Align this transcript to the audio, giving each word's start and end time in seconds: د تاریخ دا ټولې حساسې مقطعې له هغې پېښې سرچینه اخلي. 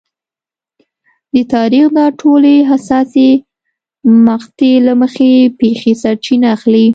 د 1.33 1.35
تاریخ 1.53 1.85
دا 1.97 2.05
ټولې 2.21 2.55
حساسې 2.69 3.29
مقطعې 4.27 4.75
له 4.87 4.93
هغې 5.01 5.33
پېښې 5.59 5.91
سرچینه 6.01 6.47
اخلي. 6.55 6.85